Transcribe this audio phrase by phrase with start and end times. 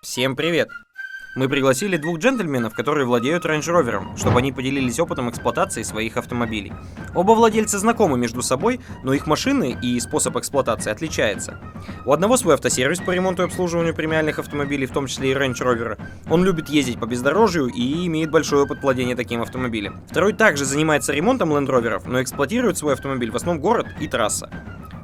[0.00, 0.68] Всем привет!
[1.34, 6.72] Мы пригласили двух джентльменов, которые владеют Range Rover, чтобы они поделились опытом эксплуатации своих автомобилей.
[7.16, 11.58] Оба владельца знакомы между собой, но их машины и способ эксплуатации отличается.
[12.06, 15.52] У одного свой автосервис по ремонту и обслуживанию премиальных автомобилей, в том числе и Range
[15.52, 15.98] Rover.
[16.30, 20.00] Он любит ездить по бездорожью и имеет большой опыт владения таким автомобилем.
[20.08, 24.48] Второй также занимается ремонтом Land Rover, но эксплуатирует свой автомобиль в основном город и трасса.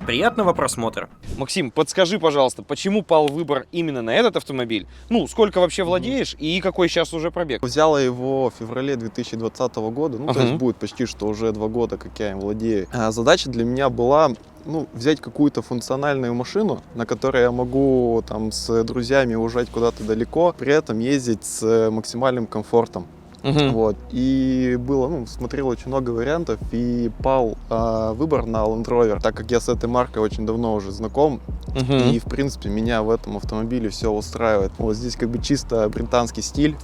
[0.06, 1.08] Приятного просмотра.
[1.38, 4.86] Максим, подскажи, пожалуйста, почему пал выбор именно на этот автомобиль?
[5.08, 7.62] Ну, сколько вообще владеешь и какой сейчас уже пробег?
[7.62, 11.96] Взяла его в феврале 2020 года, ну, то есть будет почти что уже два года,
[11.96, 12.86] как я им владею.
[12.92, 14.32] А задача для меня была
[14.66, 20.54] ну, взять какую-то функциональную машину, на которой я могу там с друзьями уезжать куда-то далеко,
[20.56, 23.06] при этом ездить с максимальным комфортом.
[23.44, 23.72] Мгм.
[23.72, 23.96] Вот.
[24.10, 29.36] И было, ну, смотрел очень много вариантов, и пал а, выбор на Land Rover, так
[29.36, 31.40] как я с этой маркой очень давно уже знаком,
[31.74, 32.10] Мгм.
[32.10, 34.72] и, в принципе, меня в этом автомобиле все устраивает.
[34.78, 36.74] Вот здесь как бы чисто британский стиль,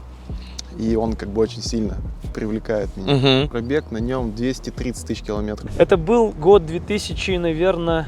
[0.78, 1.96] и он как бы очень сильно
[2.34, 3.14] привлекает меня.
[3.14, 3.48] Мгм.
[3.48, 5.70] Пробег на нем 230 тысяч километров.
[5.78, 8.06] Это был год 2000, наверное,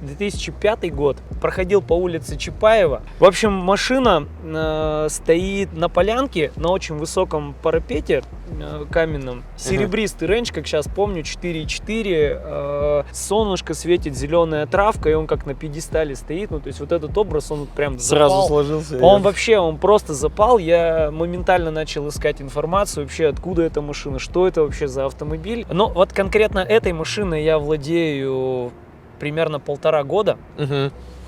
[0.00, 1.16] 2005 год.
[1.40, 3.02] Проходил по улице Чапаева.
[3.18, 9.44] В общем, машина э, стоит на полянке на очень высоком парапете э, каменном.
[9.56, 12.40] Серебристый рейндж, как сейчас помню, 4.4.
[12.44, 16.50] Э, солнышко светит, зеленая травка, и он как на пьедестале стоит.
[16.50, 18.48] Ну, то есть вот этот образ, он прям Сразу запал.
[18.48, 18.98] сложился.
[19.00, 20.58] Он вообще, он просто запал.
[20.58, 25.66] Я моментально начал искать информацию вообще, откуда эта машина, что это вообще за автомобиль.
[25.70, 28.72] Но вот конкретно этой машиной я владею
[29.18, 30.38] примерно полтора года.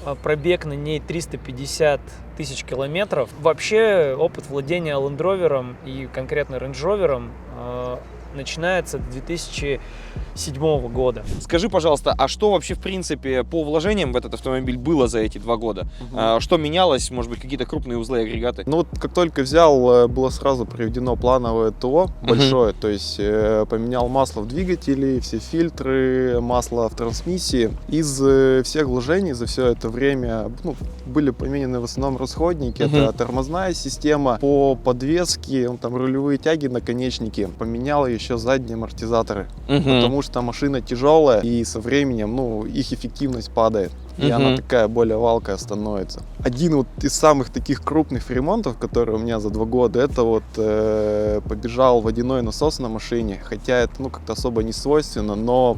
[0.03, 2.01] А Пробег на ней 350
[2.39, 3.29] тысяч километров.
[3.39, 7.97] Вообще опыт владения Land Rover и конкретно Range Rover э,
[8.34, 11.25] начинается с 2007 года.
[11.41, 15.39] Скажи, пожалуйста, а что вообще, в принципе, по вложениям в этот автомобиль было за эти
[15.39, 15.87] два года?
[16.14, 17.11] А, Что менялось?
[17.11, 18.64] Может быть, какие-то крупные узлы и агрегаты?
[18.67, 23.67] Ну вот как только взял, э, было сразу проведено плановое ТО большое, то есть э,
[23.69, 27.71] поменял масло в двигателе, все фильтры, масло в трансмиссии.
[27.88, 30.76] Из э, всех вложений за все это время ну,
[31.06, 32.82] были поменены в основном расходники.
[32.82, 32.97] Мгм.
[32.97, 37.49] Это тормозная система, по подвеске, ну, там рулевые тяги, наконечники.
[37.59, 39.84] Поменял еще задние амортизаторы, Мгм.
[39.84, 43.92] потому что машина тяжелая и со временем ну, их эффективность падает.
[44.19, 44.32] И Мгм.
[44.34, 46.22] она такая более валкая становится.
[46.44, 50.42] Один вот из самых таких крупных ремонтов, которые у меня за два года, это вот
[50.56, 53.41] э, побежал водяной насос на машине.
[53.42, 55.76] Хотя это ну как-то особо не свойственно, но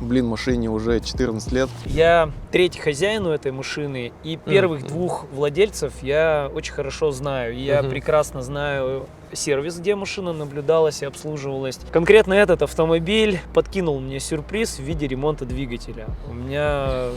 [0.00, 1.68] блин, машине уже 14 лет.
[1.86, 7.54] Я третий хозяин у этой машины, и первых двух владельцев я очень хорошо знаю.
[7.54, 7.90] И Я Мгм.
[7.90, 11.78] прекрасно знаю сервис, где машина наблюдалась и обслуживалась.
[11.92, 16.06] Конкретно этот автомобиль подкинул мне сюрприз в виде ремонта двигателя.
[16.30, 17.08] У меня,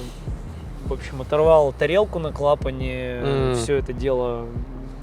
[0.85, 3.55] в общем, оторвал тарелку на клапане, М.
[3.55, 4.45] все это дело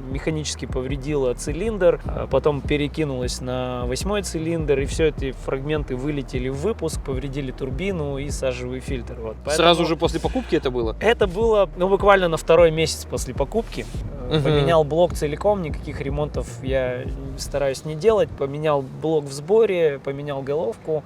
[0.09, 6.57] механически повредило цилиндр, а потом перекинулось на восьмой цилиндр, и все эти фрагменты вылетели в
[6.57, 9.15] выпуск, повредили турбину и сажевый фильтр.
[9.19, 9.37] Вот.
[9.45, 10.97] Сразу Поэтому же после покупки это было?
[11.01, 13.87] Это было ну, буквально на второй месяц после покупки.
[14.31, 14.43] Мгм.
[14.43, 17.05] Поменял блок целиком, никаких ремонтов я
[17.39, 18.29] стараюсь не делать.
[18.31, 21.03] Поменял блок в сборе, поменял головку.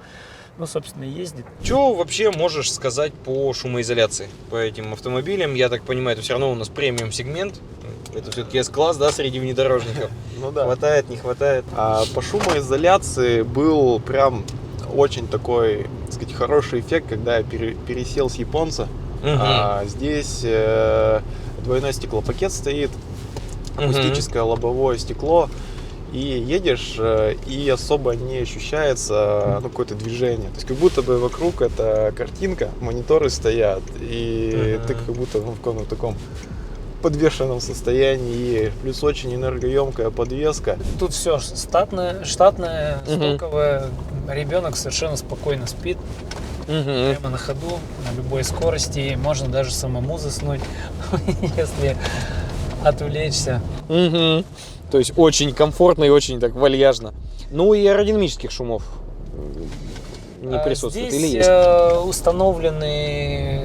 [0.57, 1.45] Ну, собственно, ездит.
[1.63, 5.55] Что вообще можешь сказать по шумоизоляции по этим автомобилям?
[5.55, 7.59] Я так понимаю, это все равно у нас премиум сегмент.
[8.15, 10.09] Это все-таки S-класс, да, среди внедорожников.
[10.39, 11.63] Ну Хватает, не хватает.
[11.73, 14.43] А по шумоизоляции был прям
[14.93, 18.87] очень такой, так сказать, хороший эффект, когда я пере- пересел с японца.
[19.21, 19.37] Мгм.
[19.39, 21.21] А здесь э,
[21.63, 22.89] двойной стеклопакет стоит,
[23.77, 25.49] акустическое лобовое стекло.
[26.11, 30.49] И едешь, э, и особо не ощущается ну, какое-то движение.
[30.49, 34.87] То есть как будто бы вокруг это картинка, мониторы стоят, и Ага.
[34.87, 36.15] ты как будто ну, в каком-то таком
[37.03, 38.67] подвешенном состоянии.
[38.67, 40.77] И плюс очень энергоемкая подвеска.
[40.99, 43.35] Тут все штатное, штатное, Мгм.
[43.37, 43.83] стоковое.
[44.29, 45.97] Ребенок совершенно спокойно спит,
[46.67, 46.83] Мгм.
[47.15, 47.77] прямо на ходу,
[48.09, 49.17] на любой скорости.
[49.21, 50.61] Можно даже самому заснуть,
[51.57, 51.95] если
[52.83, 53.61] отвлечься.
[53.89, 54.45] Мгм.
[54.89, 57.13] То есть очень комфортно и очень так вальяжно.
[57.51, 58.83] Ну и аэродинамических шумов
[60.41, 61.47] не А присутствует Здесь или есть?
[61.49, 63.62] э, установлены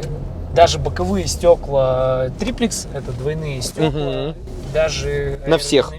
[0.58, 3.90] даже боковые стекла триплекс, это двойные стекла.
[3.90, 4.34] Мгм.
[4.74, 5.92] Даже На всех?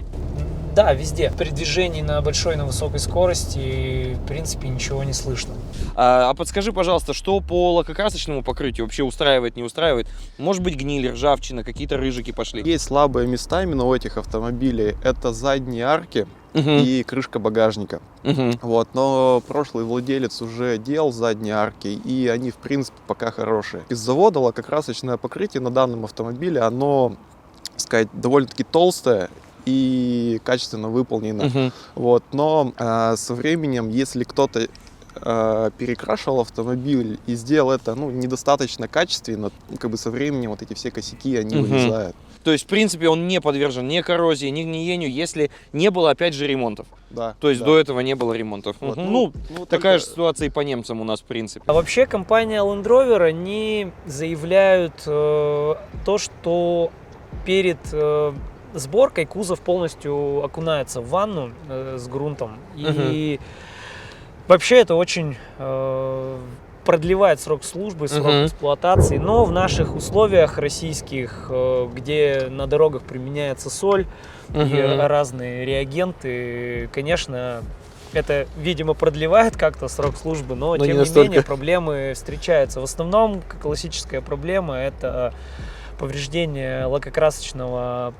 [0.74, 1.32] Да, везде.
[1.36, 5.54] При движении на большой, на высокой скорости, в принципе, ничего не слышно.
[5.96, 10.06] А, а подскажи, пожалуйста, что по лакокрасочному покрытию вообще устраивает, не устраивает?
[10.38, 12.62] Может быть гниль, ржавчина, какие-то рыжики пошли?
[12.62, 14.94] Есть слабые места именно у этих автомобилей.
[15.02, 16.78] Это задние арки Мгм.
[16.78, 18.00] и крышка багажника.
[18.22, 18.58] Мгм.
[18.62, 23.84] Вот, но прошлый владелец уже делал задние арки, и они, в принципе, пока хорошие.
[23.88, 27.16] Из завода лакокрасочное покрытие на данном автомобиле, оно
[27.76, 29.30] сказать, довольно-таки толстая
[29.66, 31.72] и качественно выполнена.
[31.94, 34.68] Вот, но э, со временем, если кто-то
[35.22, 40.62] э, перекрашивал автомобиль и сделал это ну, недостаточно качественно, ну, как бы со временем вот
[40.62, 41.64] эти все косяки, они Мгм.
[41.70, 42.16] вылезают.
[42.42, 46.32] То есть, в принципе, он не подвержен ни коррозии, ни гниению, если не было, опять
[46.32, 46.86] же, ремонтов.
[47.10, 47.66] Да, То есть да.
[47.66, 48.76] до этого не было ремонтов.
[48.80, 49.12] Вот, Мгм.
[49.12, 51.62] Ну, ну, такая только- же ситуация и по немцам у нас, в принципе.
[51.66, 55.74] А вообще компания Land Rover, они заявляют э,
[56.06, 56.90] то, что
[57.44, 58.32] перед э,
[58.74, 62.58] сборкой кузов полностью окунается в ванну э, с грунтом.
[62.76, 63.38] И
[64.48, 66.38] вообще это очень э,
[66.84, 68.46] продлевает срок службы, срок Мгм.
[68.46, 69.18] эксплуатации.
[69.18, 74.06] Но в наших условиях российских, э, где на дорогах применяется соль
[74.54, 75.06] и Мгм.
[75.06, 77.62] разные реагенты, конечно,
[78.12, 81.28] это, видимо, продлевает как-то срок службы, но, Но не тем не, настолько.
[81.28, 82.80] менее проблемы встречаются.
[82.80, 85.32] В основном классическая проблема это
[85.98, 88.14] повреждение лакокрасочного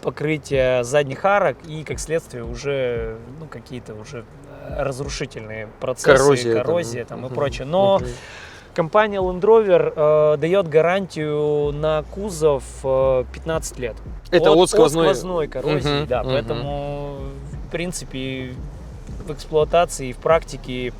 [0.00, 4.24] покрытия задних арок и, как следствие, уже ну, какие-то уже
[4.68, 7.34] разрушительные процессы, Коррозия там, коррозия там, и мгм.
[7.34, 7.66] прочее.
[7.66, 8.00] Но
[8.74, 9.92] компания Land Rover
[10.34, 13.96] э, дает гарантию на кузов э, 15 лет.
[14.30, 16.22] Это от сквозной- сквозной коррозии, Мгм, да.
[16.22, 16.32] мгм.
[16.32, 17.16] Поэтому,
[17.66, 18.54] в принципе,
[19.30, 20.92] в эксплуатации и в практике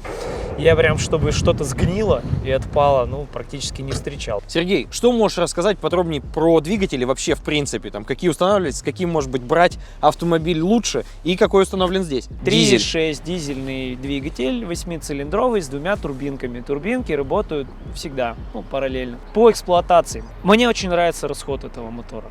[0.58, 4.42] я прям, чтобы что-то сгнило и отпало, ну, практически не встречал.
[4.46, 7.90] Сергей, что можешь рассказать подробнее про двигатели вообще, в принципе?
[7.90, 12.28] Там, какие устанавливать, с каким, может быть, брать автомобиль лучше и какой установлен здесь?
[12.42, 12.78] Дизель.
[12.78, 16.60] 3.6 дизельный двигатель, 8-цилиндровый с двумя турбинками.
[16.60, 19.18] Турбинки работают всегда, ну, параллельно.
[19.32, 20.24] По эксплуатации.
[20.42, 22.30] Мне очень нравится расход этого мотора.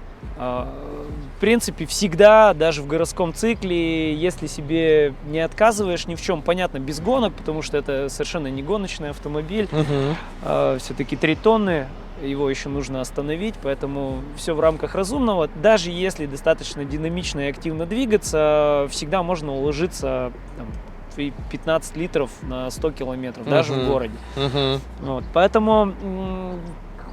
[1.40, 6.42] А, В принципе, всегда, даже в городском цикле, если себе не отказываешь ни в чем,
[6.42, 10.80] понятно, без гонок, потому что это совершенно не гоночный автомобиль, Мгм.
[10.80, 11.88] все-таки 3 тонны,
[12.22, 15.48] его еще нужно остановить, поэтому все в рамках разумного.
[15.64, 20.68] Даже если достаточно динамично и активно двигаться, всегда можно уложиться там,
[21.16, 24.18] в 15 литров на 100 километров, даже в городе.
[24.36, 24.82] Мгм.
[25.00, 25.94] Вот, поэтому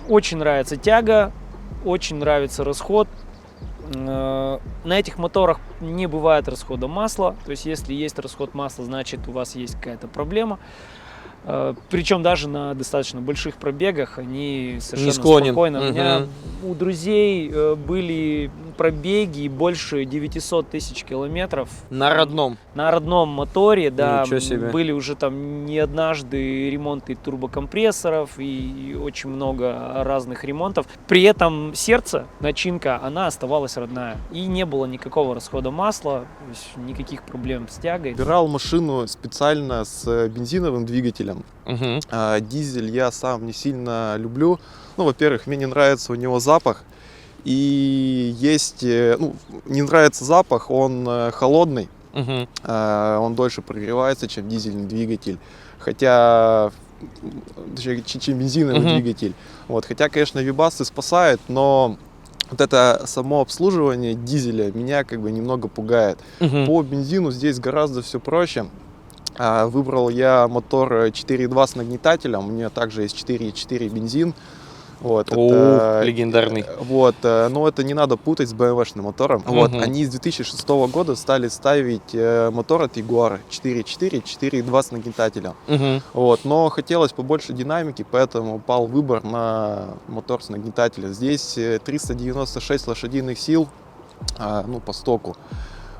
[0.08, 1.30] очень нравится тяга,
[1.84, 3.06] очень нравится расход.
[3.94, 7.36] Э, На этих моторах не бывает расхода масла.
[7.44, 10.58] То есть, если есть расход масла, значит у вас есть какая-то проблема.
[11.46, 15.46] Э, Причем даже на достаточно больших пробегах они совершенно склонен.
[15.52, 15.80] спокойно.
[15.80, 16.26] У меня
[16.64, 22.58] у друзей э, были пробеги больше 900 тысяч километров На родном.
[22.74, 24.68] на родном моторе, да, Ничего себе.
[24.70, 30.86] были уже там не однажды ремонты турбокомпрессоров и очень много разных ремонтов.
[31.08, 34.16] При этом сердце, начинка, она оставалась родная.
[34.32, 36.26] И не было никакого расхода масла,
[36.76, 38.12] никаких проблем с тягой.
[38.12, 41.35] Выбирал машину специально с э, бензиновым двигателем.
[41.64, 42.00] Мгм.
[42.10, 44.58] А, дизель я сам не сильно люблю.
[44.96, 46.84] Ну, во-первых, мне не нравится у него запах.
[47.44, 49.36] И есть, э, ну,
[49.66, 52.48] не нравится запах, он э, холодный, Мгм.
[52.64, 55.38] а, он дольше прогревается, чем дизельный двигатель.
[55.78, 56.72] Хотя,
[57.76, 58.88] точнее, чем бензиновый Мгм.
[59.00, 59.34] двигатель.
[59.68, 61.96] Вот, хотя, конечно, вибасы спасают, но
[62.50, 66.18] вот это само обслуживание дизеля меня как бы немного пугает.
[66.40, 66.66] Мгм.
[66.66, 68.66] По бензину здесь гораздо все проще.
[69.38, 72.46] А, Выбрал я мотор э, 4.2 с нагнетателем.
[72.48, 74.34] У меня также есть 4.4 бензин.
[75.00, 76.62] Вот, О, это- легендарный.
[76.62, 79.42] э, Вот, э, но это не надо путать с BMW-шным мотором.
[79.46, 79.82] Вот, Мгм.
[79.82, 85.52] они с 2006 года стали ставить э, мотор от Jaguar 4.4, 4.2 с нагнетателем.
[85.68, 86.00] Мгм.
[86.14, 91.12] Вот, но хотелось побольше динамики, поэтому пал выбор на мотор с нагнетателем.
[91.12, 93.68] Здесь э, 396 лошадиных сил,
[94.38, 95.36] а, ну, по стоку.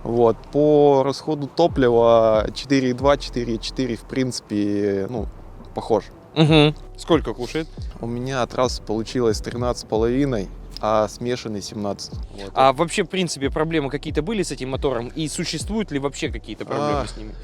[0.07, 5.27] Вот, по расходу топлива 4.2, 4.4, в принципе, ну,
[5.75, 6.05] похож.
[6.37, 6.77] Мгм.
[6.97, 7.67] Сколько кушает?
[8.01, 10.49] У меня от раз получилось 13,5,
[10.81, 12.13] а смешанный 17.
[12.13, 12.53] Вот.
[12.55, 15.09] А вообще, в принципе, проблемы какие-то были с этим мотором?
[15.09, 17.35] И существуют ли вообще какие-то проблемы А, с ними?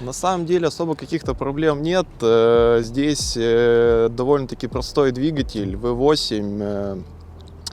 [0.00, 2.06] На самом деле особо каких-то проблем нет.
[2.20, 7.02] Э, Здесь э, довольно-таки простой двигатель V8.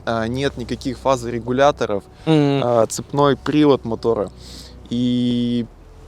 [0.04, 4.30] А, Нет никаких фазорегуляторов, а, цепной привод мотора.
[4.90, 5.66] И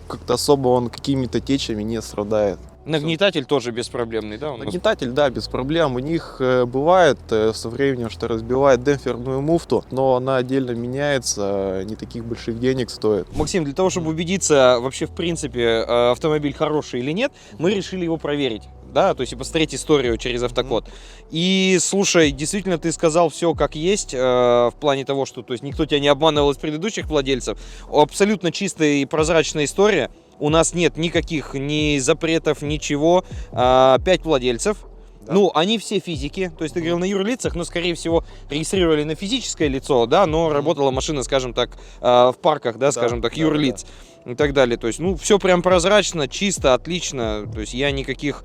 [0.08, 2.58] как-то особо он какими-то течами не страдает.
[2.84, 4.56] Нагнетатель тоже беспроблемный, да?
[4.56, 5.94] Нагнетатель, да, без проблем.
[5.94, 11.80] У них э, бывает э, со временем, что разбивает демпферную муфту, но она отдельно меняется,
[11.80, 13.26] э, не таких больших денег стоит.
[13.36, 18.16] Максим, для того, чтобы убедиться, вообще, в принципе, автомобиль хороший или нет, мы решили его
[18.16, 18.64] проверить.
[18.92, 20.86] Да, то есть и посмотреть историю через автокод.
[21.30, 25.64] И слушай, действительно, ты сказал все как есть, э, в плане того, что то есть
[25.64, 27.58] никто тебя не обманывал из предыдущих владельцев.
[27.90, 30.10] Абсолютно чистая и прозрачная история.
[30.42, 33.25] У нас нет никаких ни запретов, ничего.
[33.52, 34.76] А, Пять владельцев.
[35.25, 35.34] Да.
[35.34, 39.14] Ну, они все физики, то есть ты говорил на юрлицах, но, скорее всего, регистрировали на
[39.14, 43.40] физическое лицо, да, но работала машина, скажем так, э, в парках, да, скажем так, да,
[43.40, 43.87] юрлиц
[44.26, 44.76] и так далее.
[44.78, 47.49] То есть, ну, все прям прозрачно, чисто, отлично.
[47.54, 48.42] То есть я никаких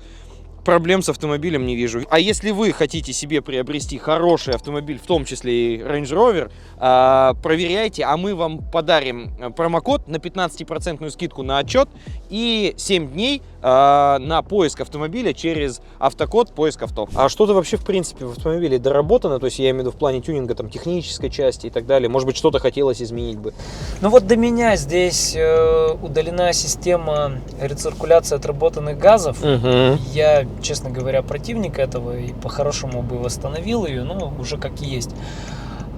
[0.68, 2.02] проблем с автомобилем не вижу.
[2.10, 6.77] А если вы хотите себе приобрести хороший автомобиль, в том числе и Range Rover, а,
[6.78, 11.88] проверяйте, а мы вам подарим э, промокод на 15% скидку на отчет
[12.30, 17.08] и 7 дней а, на поиск автомобиля через автокод поиск авто.
[17.14, 19.96] А что-то вообще в принципе в автомобиле доработано, то есть я имею в виду в
[19.96, 22.08] плане тюнинга, там технической части и так далее.
[22.08, 23.52] Может быть что-то хотелось изменить бы.
[24.00, 29.42] Ну вот до меня здесь э, удалена система рециркуляции отработанных газов.
[29.42, 29.98] Угу.
[30.12, 35.10] Я, честно говоря, противник этого и по-хорошему бы восстановил ее, но уже как есть.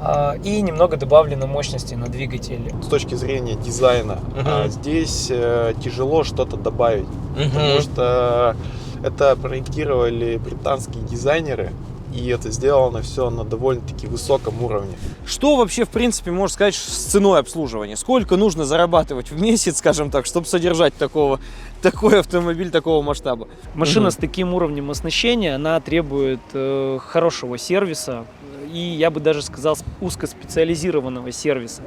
[0.03, 2.75] А, И немного добавлено мощности на двигателе.
[2.83, 8.57] С точки зрения дизайна, а, здесь э, тяжело что-то добавить, потому что
[9.05, 11.71] это проектировали британские дизайнеры,
[12.15, 14.97] и это сделано все на довольно-таки высоком уровне.
[15.27, 17.97] Что вообще, в принципе, можно сказать с ценой обслуживания?
[17.97, 21.39] Сколько нужно зарабатывать в месяц, скажем так, чтобы содержать такого,
[21.83, 23.47] такой автомобиль такого масштаба?
[23.75, 24.11] Машина Мгм.
[24.11, 28.25] с таким уровнем оснащения, она требует э, хорошего сервиса
[28.73, 31.83] и, я бы даже сказал, узкоспециализированного сервиса.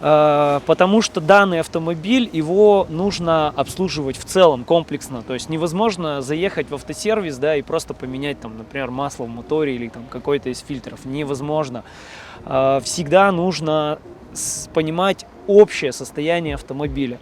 [0.00, 5.22] А, Потому что данный автомобиль, его нужно обслуживать в целом, комплексно.
[5.22, 9.74] То есть невозможно заехать в автосервис, да, и просто поменять, там, например, масло в моторе
[9.74, 11.04] или там какой-то из фильтров.
[11.04, 11.82] Невозможно.
[12.44, 13.98] А, Всегда нужно
[14.74, 17.18] понимать общее состояние автомобиля.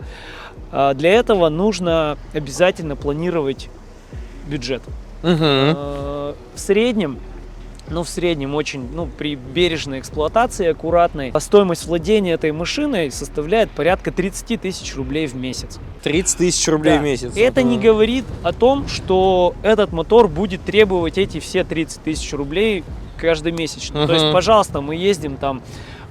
[0.72, 3.68] А, Для этого нужно обязательно планировать
[4.48, 4.82] бюджет.
[5.22, 7.18] Э, В среднем,
[7.90, 13.70] ну в среднем очень, ну при бережной эксплуатации, аккуратной, а стоимость владения этой машиной составляет
[13.70, 15.78] порядка 30 тысяч рублей в месяц.
[16.02, 17.00] 30 тысяч рублей Да.
[17.00, 17.36] в месяц.
[17.36, 17.82] Это не Мгм.
[17.84, 22.84] говорит о том, что этот мотор будет требовать эти все 30 тысяч рублей
[23.18, 24.06] каждомесячно.
[24.06, 25.62] То есть, пожалуйста, мы ездим там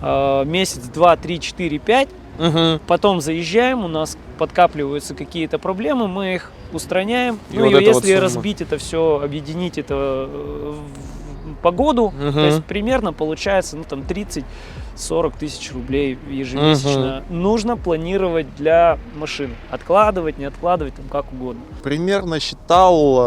[0.01, 2.82] э, месяц, два, три, четыре, пять, Мгм.
[2.88, 7.39] потом заезжаем, у нас подкапливаются какие-то проблемы, мы их устраняем.
[7.51, 8.20] И ну вот и вот если сумма.
[8.22, 9.94] разбить это все, объединить это
[10.30, 11.23] э, в
[11.62, 12.34] погоду, Мгм.
[12.34, 17.24] то есть примерно получается ну, там 30-40 тысяч рублей ежемесячно.
[17.30, 19.56] Нужно планировать для машины.
[19.70, 21.62] Откладывать, не откладывать, там как угодно.
[21.84, 23.18] Примерно считал,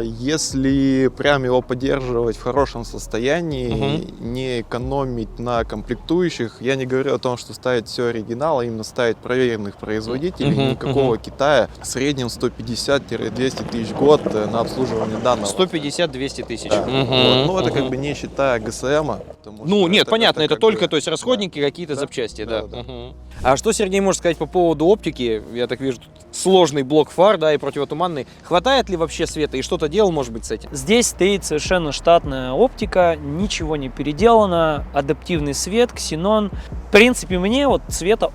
[0.00, 7.14] э, если прям его поддерживать в хорошем состоянии, не экономить на комплектующих, я не говорю
[7.14, 11.18] о том, что ставить все оригинал, а именно ставить проверенных производителей, Мгм, никакого мгм.
[11.22, 15.46] Китая, в среднем 150-200 тысяч год э, на обслуживание данного.
[15.50, 16.70] 150-200 тысяч.
[16.70, 16.84] Да.
[16.86, 17.06] Мгм.
[17.06, 17.39] Вот.
[17.46, 17.90] Ну, это как Мгм.
[17.90, 19.20] бы не считая ГСМа.
[19.42, 21.12] потому Ну, что нет, понятно, это, как только, бы- то есть да.
[21.12, 22.62] расходники, какие-то Да, запчасти, да.
[22.62, 22.82] да, да.
[22.82, 23.14] Мгм.
[23.42, 25.42] А что Сергей может сказать по поводу оптики?
[25.54, 28.26] Я так вижу, тут сложный блок фар, да, и противотуманный.
[28.42, 30.68] Хватает ли вообще света и что-то делал, может быть, с этим?
[30.72, 36.50] Здесь стоит совершенно штатная оптика, ничего не переделано, адаптивный свет, ксенон.
[36.88, 38.30] В принципе, мне вот цвета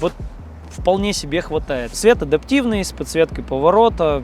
[0.00, 0.12] вот
[0.70, 1.94] вполне себе хватает.
[1.94, 4.22] Свет адаптивный, с подсветкой поворота,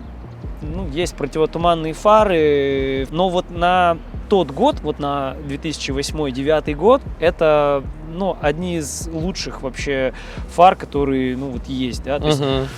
[0.63, 3.99] ну, есть противотуманные фары, но вот на
[4.31, 10.15] тот год, вот на 2008-2009 год, это ну, одни из лучших вообще
[10.49, 12.05] фар, которые ну, вот есть.
[12.05, 12.21] Да?
[12.21, 12.69] То есть Мгм.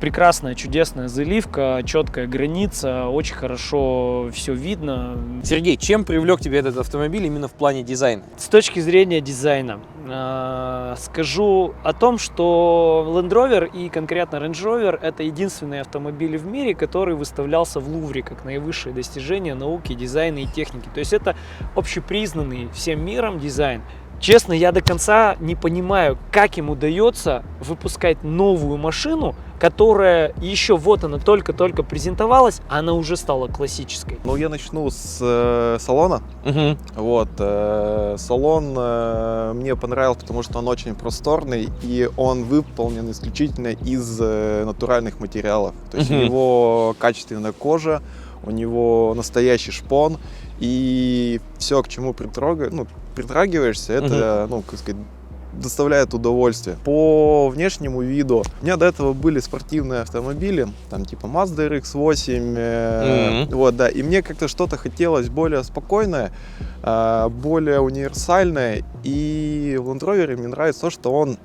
[0.00, 5.18] Прекрасная, чудесная заливка, четкая граница, очень хорошо все видно.
[5.42, 8.22] Сергей, чем привлек тебя этот автомобиль именно в плане дизайна?
[8.36, 14.98] С точки зрения дизайна, э, скажу о том, что Land Rover и конкретно Range Rover
[15.00, 20.46] это единственные автомобили в мире, который выставлялся в Лувре как наивысшее достижение науки, дизайна и
[20.46, 20.88] техники.
[20.92, 21.36] То есть это
[21.74, 23.82] общепризнанный всем миром дизайн.
[24.20, 31.04] Честно, я до конца не понимаю, как им удается выпускать новую машину, которая еще вот
[31.04, 34.18] она только-только презентовалась, а она уже стала классической.
[34.24, 36.22] Ну, я начну с э, салона.
[36.44, 36.76] Мгм.
[36.96, 43.68] Вот, э, салон э, мне понравился, потому что он очень просторный и он выполнен исключительно
[43.68, 45.74] из э, натуральных материалов.
[45.90, 46.20] То есть Мгм.
[46.20, 48.02] у него качественная кожа,
[48.44, 50.18] у него настоящий шпон
[50.60, 55.00] и все, к чему притрога- ну, притрагиваешься, это, ну, как сказать,
[55.52, 56.76] доставляет удовольствие.
[56.84, 63.44] По внешнему виду, у меня до этого были спортивные автомобили, там типа Mazda RX-8, э,
[63.50, 66.30] вот, да, и мне как-то что-то хотелось более спокойное,
[66.82, 71.36] а, более универсальное, и в Land Rover мне нравится то, что он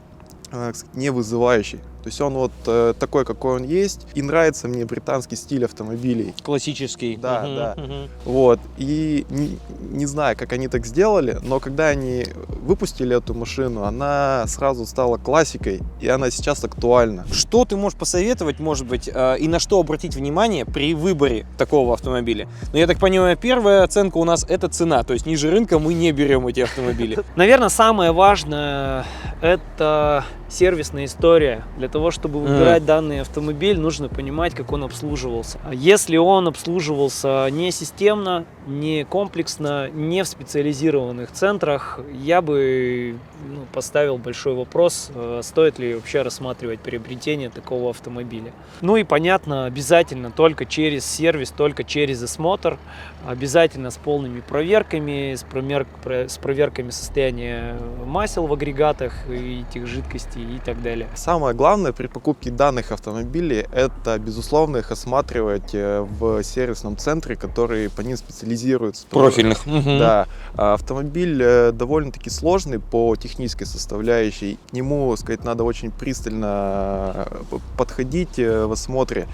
[0.51, 1.79] э, не вызывающий.
[2.05, 4.05] То есть он вот э, такой, какой он есть.
[4.13, 6.35] И нравится мне британский стиль автомобилей.
[6.43, 7.17] Классический.
[7.17, 7.73] Да, Мгм, да.
[7.75, 8.09] мгм.
[8.25, 8.59] Вот.
[8.77, 12.27] И не, не знаю, как они так сделали, но когда они
[12.61, 17.25] выпустили эту машину, она сразу стала классикой, и она сейчас актуальна.
[17.33, 21.91] Что ты можешь посоветовать, может быть, э, и на что обратить внимание при выборе такого
[21.95, 22.47] автомобиля?
[22.71, 25.95] Ну, я так понимаю, первая оценка у нас это цена, то есть ниже рынка мы
[25.95, 27.17] не берем эти автомобили.
[27.35, 29.05] Наверное, самое важное
[29.41, 31.63] это сервисная история.
[31.77, 35.59] Для того, чтобы выбирать данный автомобиль, нужно понимать, как он обслуживался.
[35.63, 43.15] А Если он обслуживался не системно, не комплексно, не в специализированных центрах, я бы
[43.47, 48.51] ну, поставил большой вопрос, э, стоит ли вообще рассматривать приобретение такого автомобиля.
[48.81, 52.77] Ну и понятно, обязательно только через сервис, только через осмотр,
[53.25, 59.87] обязательно с полными проверками, с, промер- про- с проверками состояния масел в агрегатах и этих
[59.87, 61.07] жидкостей и так далее.
[61.15, 67.89] Самое главное при покупке данных автомобилей это, безусловно, их осматривать э, в сервисном центре, который
[67.89, 69.05] по ним специализируется.
[69.09, 69.63] Профильных.
[69.65, 74.57] Да, а автомобиль э, довольно-таки сложный по технической составляющей.
[74.69, 79.27] К нему, сказать, надо очень пристально э, подходить в осмотре.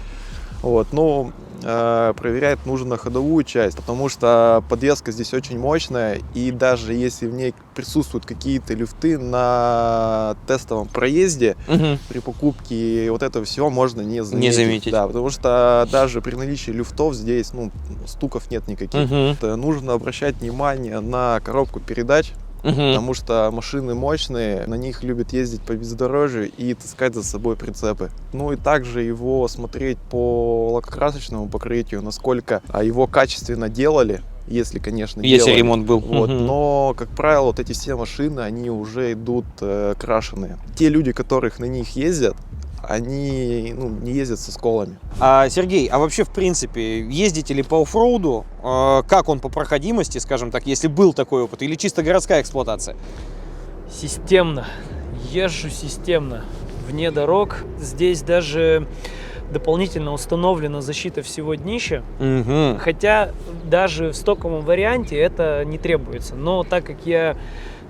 [0.62, 1.32] Вот, но
[1.64, 7.34] э, проверять нужно ходовую часть, потому что подвеска здесь очень мощная, и даже если в
[7.34, 11.98] ней присутствуют какие-то люфты на тестовом проезде, Мгм.
[12.08, 14.54] при покупке вот этого всего можно не заметить.
[14.54, 14.92] заметить.
[14.92, 17.70] Да, потому что даже при наличии люфтов здесь, ну,
[18.06, 19.10] стуков нет никаких.
[19.10, 22.74] Это нужно обращать внимание на коробку передач, Мгм.
[22.92, 28.10] потому что машины мощные, на них любят ездить по бездорожью и таскать за собой прицепы.
[28.32, 35.20] Ну и также его смотреть по лакокрасочному покрытию, насколько а, его качественно делали, если, конечно,
[35.20, 35.58] Если делали.
[35.58, 36.00] ремонт был.
[36.00, 36.46] Вот, Мгм.
[36.46, 40.58] но, как правило, вот эти все машины, они уже идут э, крашеные.
[40.76, 42.36] Те люди, которых на них ездят,
[42.88, 44.98] они ну, не ездят со сколами.
[45.20, 48.44] А, Сергей, а вообще, в принципе, ездите ли по оффроуду?
[48.62, 51.62] А, Как он по проходимости, скажем так, если был такой опыт?
[51.62, 52.96] Или чисто городская эксплуатация?
[53.90, 54.66] Системно.
[55.30, 56.44] Езжу системно.
[56.88, 57.58] Вне дорог.
[57.78, 58.88] Здесь даже
[59.52, 62.02] дополнительно установлена защита всего днища.
[62.18, 62.78] Мгм.
[62.78, 63.30] Хотя
[63.64, 66.34] даже в стоковом варианте это не требуется.
[66.34, 67.36] Но так как я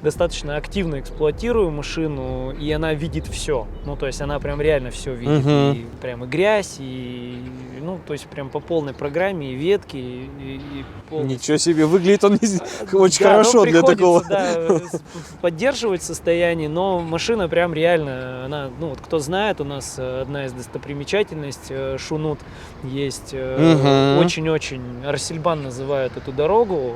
[0.02, 3.66] достаточно активно эксплуатирую машину, и она видит все.
[3.87, 5.45] Ну, то есть она прям реально все видит.
[5.45, 5.73] Мгм.
[5.73, 7.38] И прям и грязь, и
[7.80, 11.36] ну, то есть прям по полной программе, и ветки, и, и- полностью.
[11.38, 12.38] Ничего себе, выглядит он не-
[12.97, 14.25] очень Да, ну, хорошо для такого.
[14.28, 14.80] да,
[15.41, 20.47] поддерживать состояние, но машина прям реально, она, ну вот кто знает, у нас э, одна
[20.47, 22.38] из достопримечательностей, э, Шунут
[22.84, 26.95] есть, э, очень-очень, Арсельбан называют эту дорогу,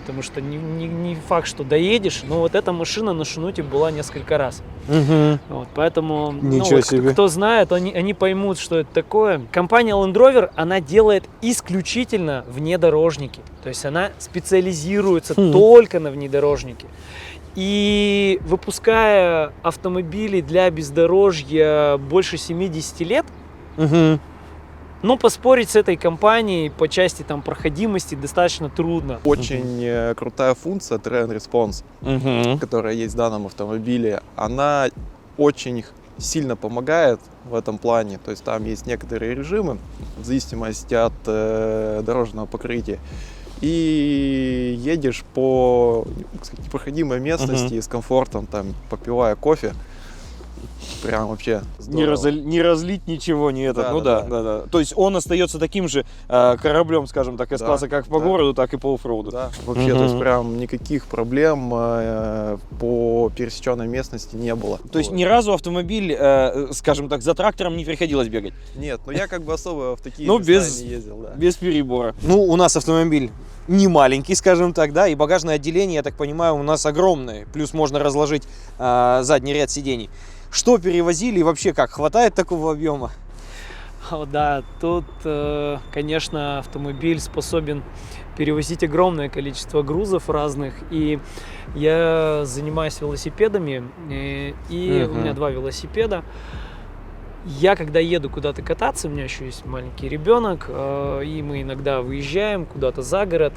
[0.00, 3.90] потому что не, не- не факт, что доедешь, но вот эта машина на Шунуте была
[3.90, 4.62] несколько раз.
[4.88, 5.38] Мгм.
[5.48, 7.10] Вот, поэтому, ну, Ничего вот кто- себе.
[7.12, 9.40] кто знает, они, они поймут, что это такое.
[9.52, 13.40] Компания Land Rover, она делает исключительно внедорожники.
[13.62, 15.52] То есть она специализируется Хм.
[15.52, 16.86] только на внедорожнике.
[17.54, 23.26] И выпуская автомобили для бездорожья больше 70 лет,
[23.76, 24.20] Мгм.
[25.02, 29.20] Ну, поспорить с этой компанией по части там проходимости достаточно трудно.
[29.24, 32.58] Очень э, крутая функция Train Response, Мгм.
[32.58, 34.88] которая есть в данном автомобиле, она
[35.38, 35.84] очень
[36.18, 38.18] сильно помогает в этом плане.
[38.24, 39.78] То есть там есть некоторые режимы
[40.18, 42.98] в зависимости от э, дорожного покрытия.
[43.60, 46.04] И едешь по
[46.42, 49.72] сказать, непроходимой местности с комфортом, там, попивая кофе.
[51.02, 53.82] Прям вообще Не, разли- не разлить ничего, не это.
[53.82, 57.36] Да, ну да, да, да, да, То есть он остается таким же э, кораблем, скажем
[57.36, 58.24] так, из Да, класса как по да.
[58.24, 59.30] городу, так и по оффроуду.
[59.30, 64.78] Да, вообще, то есть прям никаких проблем э, по пересеченной местности не было.
[64.90, 65.16] То есть Вот.
[65.16, 68.52] ни разу автомобиль, э, скажем так, за трактором не приходилось бегать.
[68.76, 71.30] Нет, ну я как бы особо в такие Ну, места без- не ездил, да.
[71.36, 72.14] Без перебора.
[72.22, 73.30] Ну, у нас автомобиль
[73.68, 77.46] не маленький, скажем так, да, и багажное отделение, я так понимаю, у нас огромное.
[77.52, 78.42] Плюс можно разложить
[78.78, 80.10] э, задний ряд сидений.
[80.52, 81.92] Что перевозили и вообще как?
[81.92, 83.10] Хватает такого объема?
[84.10, 87.82] О, Да, тут, э, конечно, автомобиль способен
[88.36, 90.74] перевозить огромное количество грузов разных.
[90.90, 91.18] И
[91.74, 95.20] я занимаюсь велосипедами, э, и у Мгм.
[95.22, 96.22] меня два велосипеда.
[97.46, 102.02] Я, когда еду куда-то кататься, у меня еще есть маленький ребенок, э, и мы иногда
[102.02, 103.54] выезжаем куда-то за город,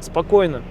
[0.00, 0.62] спокойно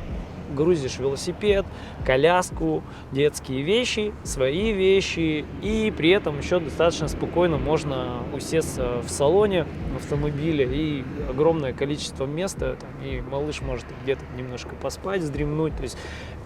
[0.55, 1.65] грузишь велосипед,
[2.05, 9.65] коляску, детские вещи, свои вещи, и при этом еще достаточно спокойно можно усесться в салоне
[9.95, 15.97] автомобиля и огромное количество места, там, и малыш может где-то немножко поспать, вздремнуть, то есть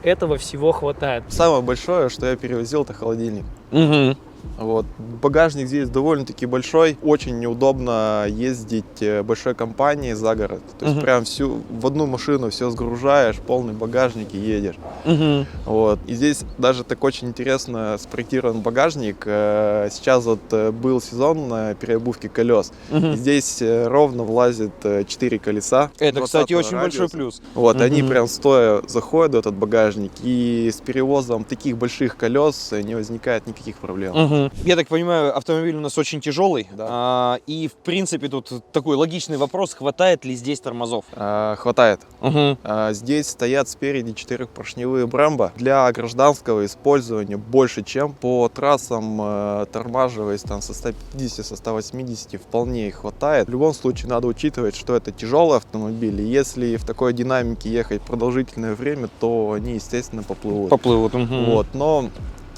[0.04, 1.24] этого всего хватает.
[1.30, 3.46] Самое большое, что я перевозил, это холодильник.
[3.72, 4.18] Мгм.
[4.58, 4.86] Вот.
[5.22, 6.98] Багажник здесь довольно-таки большой.
[7.04, 10.62] Очень неудобно ездить э, большой компанией за город.
[10.80, 11.04] То есть Мгм.
[11.06, 14.76] прям всю в одну машину все сгружаешь, полный багажник и едешь.
[15.06, 15.46] Мгм.
[15.66, 16.00] Вот.
[16.08, 19.24] И здесь даже так очень интересно спроектирован багажник.
[19.26, 22.72] Э, Сейчас вот э, был сезон э, переобувки колес.
[22.92, 23.16] Мгм.
[23.16, 24.72] здесь ровно влазит
[25.08, 25.92] 4 колеса.
[26.00, 27.42] Это, кстати, 20-го очень большой плюс.
[27.54, 32.96] Вот, они прям стоя заходят в этот багажник, и с перевозом таких больших колес не
[32.96, 34.14] возникает никаких проблем.
[34.36, 34.52] Мгм.
[34.66, 36.68] Я так понимаю, автомобиль у нас очень тяжелый.
[36.74, 36.88] Да.
[36.90, 41.06] А, и, в принципе, тут такой логичный вопрос, хватает ли здесь тормозов?
[41.14, 42.02] А, хватает.
[42.22, 42.58] Мгм.
[42.64, 45.52] А, Здесь стоят спереди четырехпоршневые Брэмбо.
[45.56, 52.88] Для гражданского использования больше, чем по трассам, э, тормаживаясь там со 150, со 180, вполне
[52.88, 53.48] их хватает.
[53.48, 58.02] В любом случае надо учитывать, что это тяжелый автомобиль, и если в такой динамике ехать
[58.02, 60.70] продолжительное время, то они, естественно, поплывут.
[60.70, 61.14] Поплывут.
[61.14, 61.46] мгм.
[61.46, 62.10] Вот, но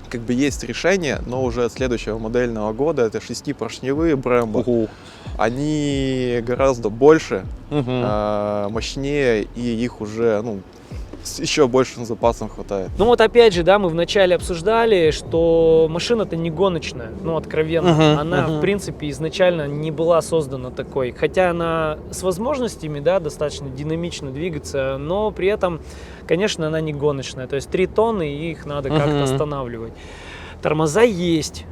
[0.10, 4.60] как бы есть решение, но уже от следующего модельного года это шестипоршневые Brembo.
[4.62, 4.90] Уху.
[5.38, 7.86] Они гораздо больше, Мгм.
[7.88, 10.62] а, мощнее, и их уже ну,
[11.40, 12.90] еще большим запасом хватает.
[12.98, 17.94] Ну вот опять же, да, мы вначале обсуждали, что машина-то не гоночная, ну откровенно.
[17.94, 18.58] Мгм, она, мгм.
[18.58, 21.12] в принципе, изначально не была создана такой.
[21.12, 25.82] Хотя она с возможностями, да, достаточно динамично двигаться, но при этом,
[26.28, 27.48] конечно, она не гоночная.
[27.48, 29.24] То есть 3 тонны, и их надо как-то Мгм.
[29.24, 29.94] останавливать.
[30.62, 31.66] Тормоза есть.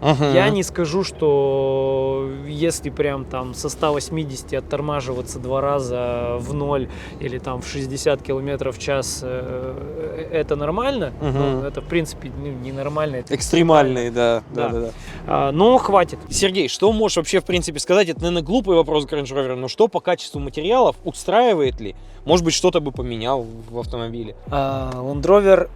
[0.00, 0.34] Мгм.
[0.34, 6.88] Я не скажу, что если прям там со 180 оттормаживаться два раза в ноль
[7.20, 11.12] или там в 60 километров в час, э, это нормально.
[11.20, 11.32] Мгм.
[11.38, 13.16] Ну, это, в принципе, ну, ненормально.
[13.16, 14.42] Это Экстремальные, да.
[14.54, 14.68] да.
[14.68, 14.68] Да.
[14.68, 14.90] да, да.
[15.26, 16.18] А, но хватит.
[16.28, 18.08] Сергей, что можешь вообще в принципе сказать?
[18.08, 21.94] Это, наверное, глупый вопрос к Range Rover, но что по качеству материалов, устраивает ли?
[22.24, 24.34] Может быть, что-то бы поменял в автомобиле?
[24.50, 25.68] А, Land Rover э,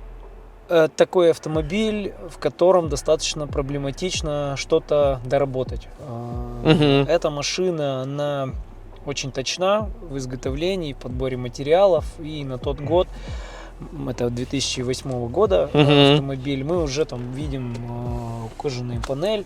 [0.97, 5.89] такой автомобиль, в котором достаточно проблематично что-то доработать.
[6.65, 7.07] Мгм.
[7.09, 8.51] Эта машина, она
[9.07, 12.05] очень точна в изготовлении, подборе материалов.
[12.21, 13.09] И на тот год,
[14.09, 16.13] это 2008 года э, Мгм.
[16.13, 19.45] автомобиль, мы уже там видим э, кожаную панель,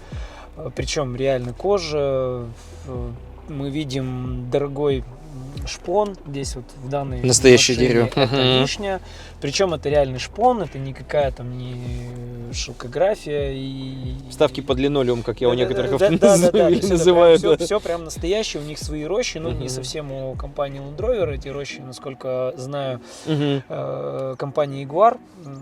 [0.57, 2.47] э, причем реально кожа.
[2.87, 3.11] Э,
[3.47, 5.05] Мы видим дорогой
[5.67, 8.07] шпон здесь вот в данной Настоящее машине дерево.
[8.07, 8.61] Это Мгм.
[8.63, 9.01] вишня.
[9.41, 15.49] Причем это реальный шпон, это никакая там не шелкография и Ставки под линолеум, как я
[15.49, 17.39] у некоторых автомобилей называю.
[17.41, 17.57] да.
[17.59, 19.61] Все, прям настоящее, у них свои рощи, ну Мгм.
[19.61, 23.63] не совсем у компании Land Rover эти рощи, насколько знаю, Мгм.
[23.69, 25.53] э, компании Iguar м,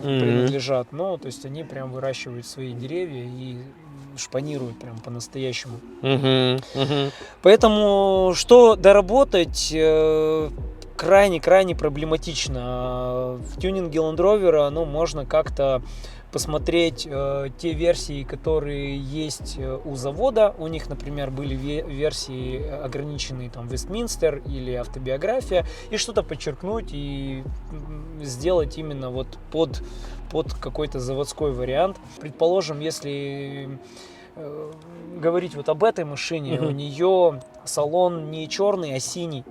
[0.00, 0.18] Мгм.
[0.20, 3.58] принадлежат, но то есть они прям выращивают свои деревья и
[4.16, 5.80] шпанируют прям по-настоящему.
[6.02, 6.60] Мгм.
[6.74, 7.10] Мгм.
[7.42, 10.50] Поэтому что доработать э,
[10.96, 13.38] крайне-крайне проблематично.
[13.40, 15.82] В тюнинге Land Rover ну, можно как-то
[16.32, 20.54] посмотреть э, те версии, которые есть э, у завода.
[20.58, 27.44] У них, например, были ве- версии ограниченные там Вестминстер или автобиография, и что-то подчеркнуть и
[28.22, 29.82] сделать именно вот под,
[30.30, 31.98] под какой-то заводской вариант.
[32.18, 33.78] Предположим, если
[34.36, 34.72] э,
[35.20, 36.66] говорить вот об этой машине, Мгм.
[36.66, 39.44] у нее салон не черный, а синий.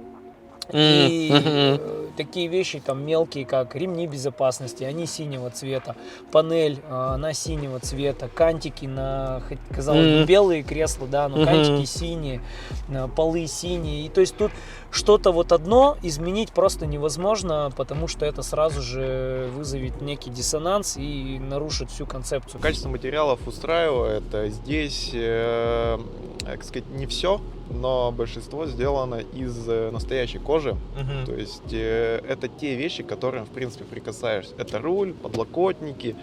[0.74, 5.96] И э, такие вещи там мелкие, как ремни безопасности, они синего цвета,
[6.32, 11.86] панель, э, она синего цвета, кантики на, хоть, казалось бы, белые кресла, да, но кантики
[11.86, 12.42] синие,
[12.90, 14.06] э, полы синие.
[14.06, 14.52] И то есть тут
[14.92, 21.40] что-то вот одно изменить просто невозможно, потому что это сразу же вызовет некий диссонанс и
[21.40, 22.62] нарушит всю концепцию.
[22.62, 24.24] Качество материалов устраивает.
[24.34, 25.98] Э, Здесь, э,
[26.46, 30.76] как сказать, не все, но большинство сделано из э, настоящей кожи.
[31.00, 31.26] Мгм.
[31.26, 34.54] То есть э, это те вещи, к которым, в принципе, прикасаешься.
[34.58, 36.16] Это руль, подлокотники,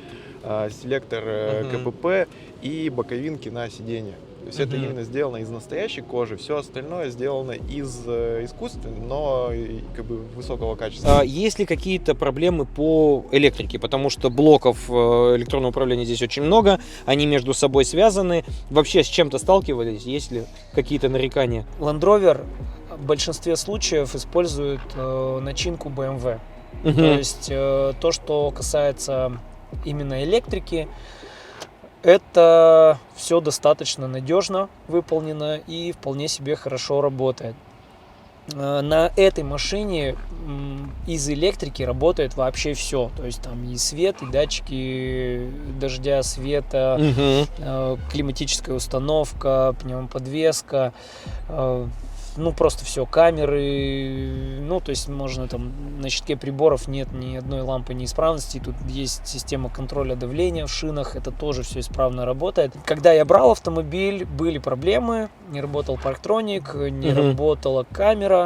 [0.42, 1.64] э, селектор э.
[1.72, 2.31] КПП
[2.62, 4.14] и боковинки на сиденье.
[4.48, 4.84] То есть это Мгм.
[4.87, 10.16] именно сделано из настоящей кожи, все остальное сделано из э, искусственной, но и, как бы
[10.16, 11.20] высокого качества.
[11.20, 13.78] А есть ли какие-то проблемы по электрике?
[13.78, 14.92] Потому что блоков э,
[15.37, 18.42] электронного управления здесь очень много, они между собой связаны.
[18.70, 20.04] Вообще с чем-то сталкивались?
[20.04, 21.66] Есть ли какие-то нарекания?
[21.78, 22.46] Land Rover
[22.96, 26.38] в большинстве случаев использует э, начинку BMW.
[26.84, 27.04] То Мгм.
[27.18, 29.32] есть э, то, что касается
[29.84, 30.88] именно электрики,
[32.02, 37.54] это все достаточно надежно выполнено и вполне себе хорошо работает.
[38.54, 40.16] Э, На этой машине
[41.06, 43.11] из электрики работает вообще все.
[43.16, 46.96] То есть там и свет, и датчики дождя, света,
[47.58, 50.92] э, климатическая установка, пневмоподвеска,
[51.48, 51.87] э,
[52.37, 57.62] ну, просто все, камеры, ну, то есть можно там на щитке приборов нет ни одной
[57.62, 62.72] лампы неисправности, тут есть система контроля давления в шинах, это тоже все исправно работает.
[62.84, 67.16] Когда я брал автомобиль, были проблемы, не работал парктроник, не Мгм.
[67.16, 68.38] работала камера,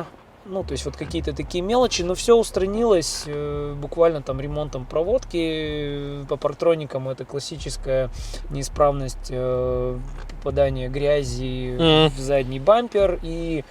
[0.45, 6.23] ну, то есть вот какие-то такие мелочи, но все устранилось э, буквально там ремонтом проводки
[6.23, 7.09] э, по парктроникам.
[7.09, 8.11] Это классическая
[8.51, 9.99] неисправность э,
[10.31, 12.09] попадания грязи Мгм.
[12.17, 13.65] в задний бампер и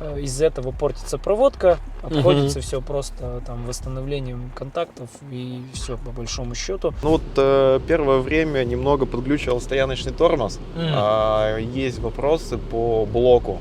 [0.00, 6.54] э, из этого портится проводка, обходится все просто там восстановлением контактов и все по большому
[6.54, 6.92] счету.
[7.02, 10.58] Ну вот э, первое время немного подглючивал стояночный тормоз.
[10.76, 13.60] А, есть вопросы по блоку.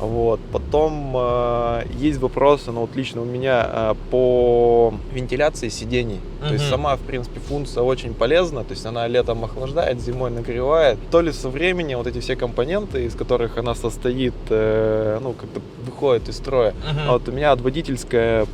[0.00, 0.40] Вот.
[0.52, 6.20] Потом э, есть вопросы, ну вот лично у меня э, по вентиляции сидений.
[6.40, 8.62] То есть сама, в принципе, функция очень полезна.
[8.62, 10.98] То есть она летом охлаждает, зимой нагревает.
[11.10, 15.60] То ли со временем вот эти все компоненты, из которых она состоит, э, ну как-то
[15.84, 16.74] выходят из строя.
[17.08, 18.46] А вот у меня от водительская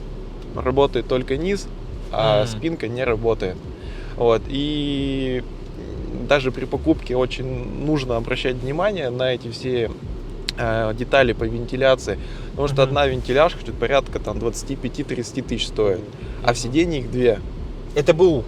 [0.56, 1.66] работает только низ,
[2.10, 2.48] а Мгм.
[2.48, 3.56] спинка не работает.
[4.16, 4.42] Вот.
[4.48, 5.42] И
[6.28, 9.90] даже при покупке очень нужно обращать внимание на эти все
[10.58, 12.18] э, детали по вентиляции.
[12.50, 12.84] Потому что Мгм.
[12.84, 16.00] одна вентиляшка что-то порядка там 25-30 тысяч стоит.
[16.44, 17.40] А в сиденье их две.
[17.94, 18.44] Это был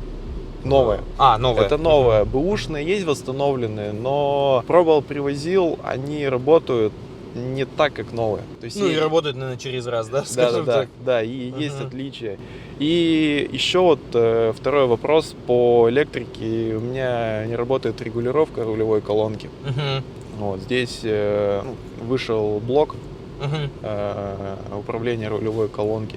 [0.64, 1.00] Новые.
[1.18, 1.66] А, новое.
[1.66, 2.24] Это новое.
[2.24, 6.92] Бэушные есть восстановленные, но пробовал, привозил, они работают
[7.34, 8.42] не так, как новые.
[8.60, 10.20] То есть Ну и есть- работает, наверное, через раз, да?
[10.20, 10.88] да, да, скажем да, так?
[11.04, 11.86] да, и есть Мгм.
[11.88, 12.38] отличия.
[12.78, 16.74] И еще вот э, второй вопрос по электрике.
[16.76, 19.48] У меня не работает регулировка рулевой колонки.
[19.64, 20.04] Мгм.
[20.38, 21.74] Вот здесь э, ну,
[22.06, 22.96] вышел блок
[23.40, 23.70] Мгм.
[23.82, 26.16] э, управления рулевой колонки.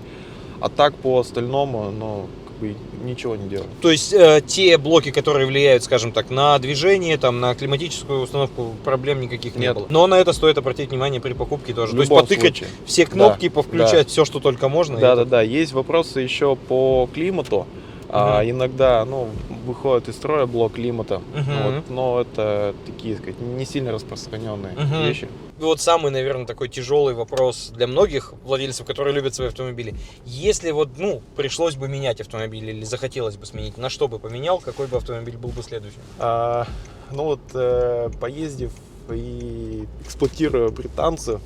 [0.59, 3.67] А так по остальному, ну, бы ничего не делаю.
[3.81, 8.73] То есть э, те блоки, которые влияют, скажем так, на движение, там, на климатическую установку,
[8.83, 9.75] проблем никаких не Нет.
[9.75, 9.85] было.
[9.89, 11.93] Но на это стоит обратить внимание при покупке тоже.
[11.93, 12.69] В То есть потыкать случае.
[12.85, 14.97] все кнопки, повключать все, что только можно.
[14.97, 15.41] и Да, это- да, да.
[15.41, 17.65] Есть вопросы еще по климату.
[18.09, 19.29] А, иногда, ну,
[19.65, 21.21] выходит из строя блок климата.
[21.33, 25.27] Вот, но это такие, сказать, не сильно распространенные вещи.
[25.59, 29.95] Вот самый, наверное, такой тяжелый вопрос для многих владельцев, которые любят свои автомобили.
[30.25, 34.59] Если вот, ну, пришлось бы менять автомобиль или захотелось бы сменить, на что бы поменял,
[34.59, 35.99] какой бы автомобиль был бы следующим?
[36.19, 36.67] А,
[37.11, 38.71] ну вот, э, поездив
[39.09, 41.41] и эксплуатируя британцев,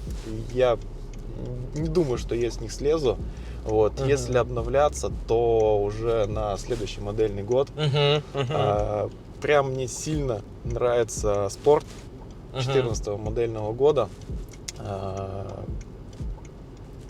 [0.53, 0.77] я
[1.75, 3.17] не думаю, что я с них слезу.
[3.63, 4.07] Вот, Мгм.
[4.09, 7.69] если обновляться, то уже на следующий модельный год.
[7.75, 9.09] Мгм, мгм, А,
[9.41, 11.85] прям мне сильно нравится спорт
[12.53, 12.61] мгм.
[12.63, 14.09] 14 модельного года.
[14.79, 15.63] А,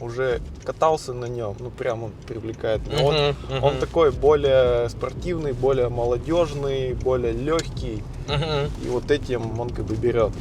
[0.01, 3.01] уже катался на нем, ну прям он привлекает меня.
[3.03, 8.03] Он, Мгм, мгм, он такой более спортивный, более молодежный, более легкий.
[8.27, 8.71] мгм.
[8.83, 10.31] И вот этим он как бы берет.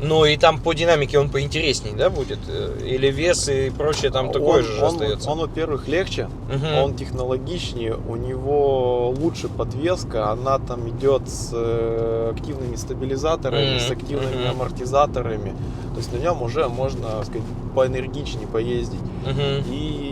[0.00, 2.38] Ну и там по динамике он поинтересней, да, будет?
[2.48, 5.30] Э, Или вес и прочее там такое он, же он, остается?
[5.30, 6.74] Он, во-первых, легче, Мгм.
[6.78, 13.90] он технологичнее, у него лучше подвеска, она там идет с э, активными стабилизаторами, Мгм, с
[13.90, 14.50] активными мгм.
[14.50, 15.54] амортизаторами.
[15.92, 17.42] То есть на нем уже можно, так сказать,
[17.74, 19.00] поэнергичнее поездить.
[19.26, 19.64] Мгм.
[19.72, 20.07] И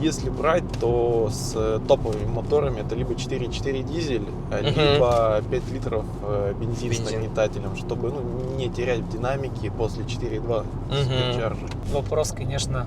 [0.00, 4.64] если брать, то с э, топовыми моторами это либо 4.4 дизель, Мгм.
[4.94, 7.20] либо 5 литров э, бензин, с Бензин.
[7.20, 10.96] нагнетателем, чтобы ну, не терять в динамике после 4.2 Мгм.
[11.04, 11.66] суперчарджа.
[11.92, 12.86] Вопрос, конечно,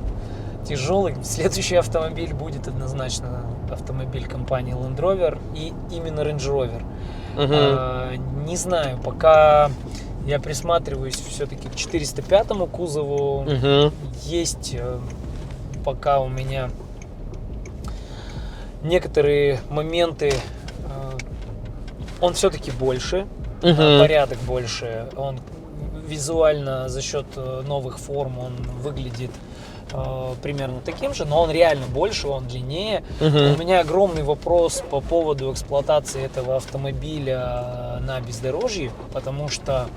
[0.67, 1.15] тяжелый.
[1.23, 6.81] Следующий автомобиль будет однозначно автомобиль компании Land Rover и именно Range Rover.
[7.35, 7.51] Мгм.
[7.53, 8.13] А,
[8.45, 9.71] не знаю, пока
[10.25, 13.41] я присматриваюсь все-таки к 405 кузову.
[13.43, 13.91] Мгм.
[14.23, 14.99] Есть э,
[15.83, 16.69] пока у меня
[18.83, 20.29] некоторые моменты.
[20.29, 21.17] э,
[22.21, 23.27] Он все-таки больше,
[23.61, 25.07] на порядок больше.
[25.15, 25.39] Он
[26.07, 29.31] визуально за счет э, новых форм он выглядит
[29.93, 33.03] э, примерно таким же, но он реально больше, он длиннее.
[33.19, 33.53] Мгм.
[33.53, 39.87] У меня огромный вопрос по поводу эксплуатации этого автомобиля на бездорожье, потому что,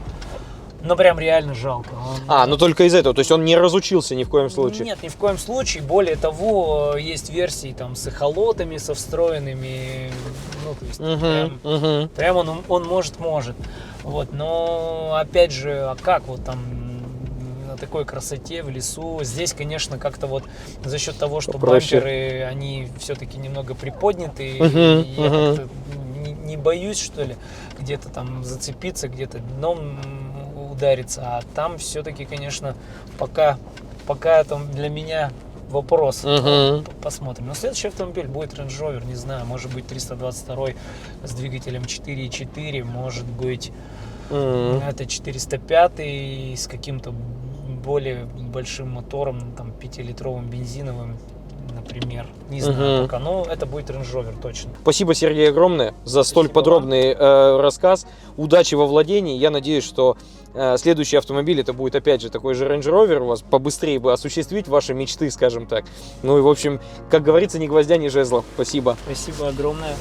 [0.84, 1.88] ну прям реально жалко.
[1.94, 4.84] Он- А, ну только из этого, то есть он не разучился ни в коем случае.
[4.84, 5.82] Нет, ни в коем случае.
[5.82, 10.10] Более того, есть версии там с эхолотами, со встроенными,
[10.64, 12.08] ну то есть Мгм, прям, мгм.
[12.10, 13.56] прям он, он может, может.
[14.02, 16.58] Вот, но опять же, а как вот там
[17.66, 19.20] на такой красоте в лесу.
[19.22, 20.44] Здесь, конечно, как-то вот
[20.84, 22.00] за счет того, что Попроще.
[22.00, 25.56] бамперы, они все-таки немного приподняты, Мгм, и я мгм.
[25.56, 25.68] как-то
[26.24, 27.34] не, не боюсь, что ли,
[27.80, 29.98] где-то там зацепиться, где-то дном
[30.74, 31.22] удариться.
[31.24, 32.74] А там все-таки, конечно,
[33.18, 33.58] пока,
[34.06, 35.30] пока там для меня
[35.70, 36.24] вопрос.
[36.24, 36.84] Мгм.
[37.02, 37.46] Посмотрим.
[37.46, 40.68] Но следующий автомобиль будет Range Rover, не знаю, может быть 322
[41.22, 43.72] с двигателем 4.4, может быть
[44.30, 44.82] Мгм.
[44.86, 46.00] это 405
[46.56, 47.12] с каким-то
[47.84, 51.18] более большим мотором, там, 5-литровым бензиновым,
[51.74, 52.26] например.
[52.50, 53.06] Не знаю Мгм.
[53.06, 54.70] пока, но это будет Range Rover точно.
[54.82, 58.06] Спасибо, Сергей, огромное за столь Спасибо подробный э, рассказ.
[58.36, 59.36] Удачи во владении.
[59.36, 60.16] Я надеюсь, что
[60.54, 63.18] э, следующий автомобиль это будет опять же такой же Range Rover.
[63.20, 65.84] У вас побыстрее бы осуществить ваши мечты, скажем так.
[66.22, 68.44] Ну и, в общем, как говорится, ни гвоздя, ни жезла.
[68.54, 68.96] Спасибо.
[69.04, 69.94] Спасибо огромное.